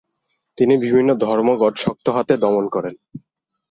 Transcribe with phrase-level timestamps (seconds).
[0.57, 2.95] তিনি বিভিন্ন ধর্মঘট শক্ত হাতে দমন করেন।